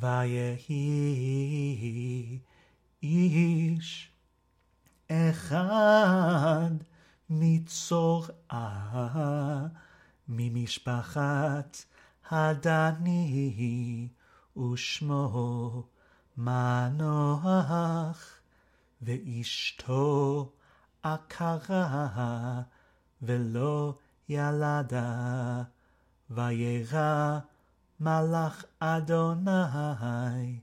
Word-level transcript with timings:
ויהי 0.00 1.58
איש 3.02 4.10
אחד 5.08 6.70
מצורעה 7.30 8.86
ממשפחת 10.28 11.84
הדני 12.30 14.08
ושמו 14.56 15.82
מנוח 16.36 18.38
ואשתו 19.02 20.52
עקרה 21.02 22.62
ולא 23.22 23.94
ילדה 24.28 25.62
וירא 26.30 27.38
מלאך 28.00 28.64
אדוני 28.78 30.60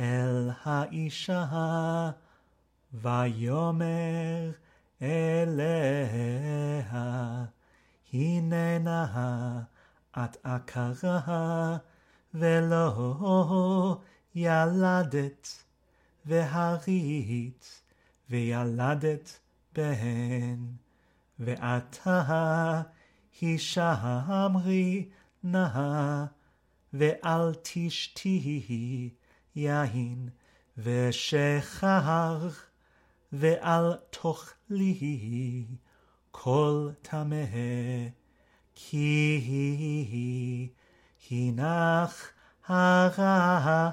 אל 0.00 0.50
האישה 0.64 2.10
ויאמר 2.92 4.50
אליה 5.02 6.10
הננה 8.12 9.62
את 10.18 10.36
עקרה 10.42 11.76
ולא 12.34 14.00
ילדת 14.34 15.64
והרית 16.26 17.82
וילדת 18.30 19.38
בן 19.74 20.64
ועתה 21.38 22.82
הישמרי 23.40 25.08
נא 25.42 26.24
ואל 26.94 27.54
תשתי 27.62 29.10
יין 29.56 30.28
ושחר 30.78 32.48
ואל 33.32 33.96
תאכלי 34.10 35.64
כל 36.30 36.88
טמא 37.02 37.44
כי 38.74 40.68
הנך 41.30 42.28
הרע 42.66 43.90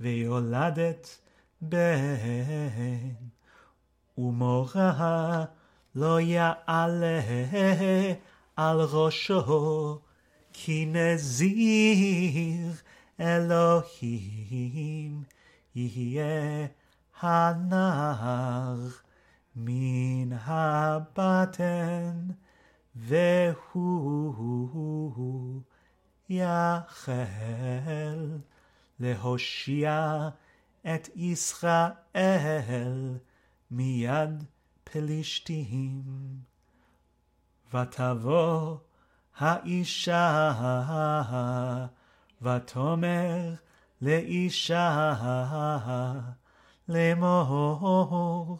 ויולדת 0.00 1.20
בן 1.60 2.16
ומורה 4.18 5.44
לא 5.94 6.20
יעלה 6.20 7.20
על 8.56 8.80
ראשו 8.80 10.00
כי 10.58 10.86
נזיר 10.86 12.72
אלוהים 13.20 15.22
יהיה 15.74 16.66
הנער 17.20 18.76
מן 19.56 20.32
הבטן 20.32 22.26
והוא 22.96 24.32
יחל 26.28 27.16
להושיע 29.00 30.28
את 30.86 31.08
ישראל 31.16 33.18
מיד 33.70 34.44
פלישתים. 34.84 36.02
ותבוא 37.74 38.76
האישה 39.38 40.52
ותאמר 42.42 43.54
לאישה 44.02 45.14
לאמור 46.88 48.58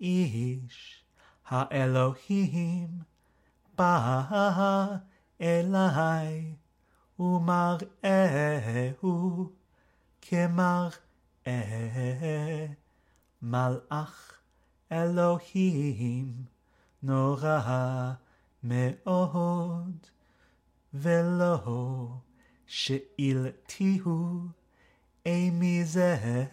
איש 0.00 1.04
האלוהים 1.46 2.88
בא 3.78 4.22
אלי 5.40 6.54
ומראהו 7.18 8.52
כמראה 10.22 10.96
מלאך 13.42 14.38
אלוהים 14.92 16.44
נורא 17.02 18.12
מאוד 18.64 20.06
ולא 20.94 22.08
שאילתיהו 22.66 24.40
אי 25.26 25.50
מי 25.50 25.84
זה 25.84 26.44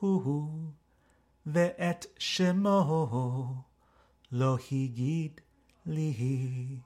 הוא 0.00 0.70
ואת 1.46 2.06
שמו 2.18 3.54
לא 4.32 4.56
הגיד 4.72 5.40
לי. 5.86 6.76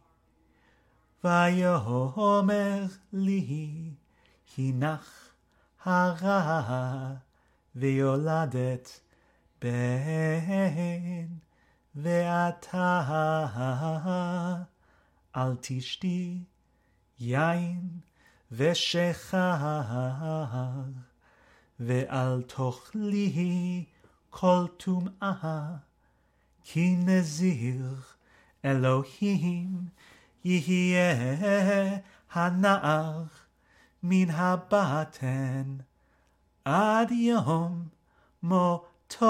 ויאמר 1.25 2.85
לי 3.13 3.91
הנך 4.59 5.31
הרע 5.85 7.15
ויולדת 7.77 9.01
בן 9.63 11.27
ואתה 11.97 13.03
אל 15.37 15.57
תשתי 15.61 16.45
יין 17.19 17.89
ושחר 18.53 19.83
ואל 21.81 22.43
תאכלי 22.43 23.85
כל 24.31 24.65
טומאה 24.77 25.75
כי 26.65 26.97
נזיר 26.97 27.95
אלוהים 28.65 29.89
יהיה 30.45 31.99
הנער 32.33 33.25
מן 34.03 34.31
הבטן 34.31 35.77
עד 36.65 37.11
יום 37.11 37.89
מותו 38.43 39.23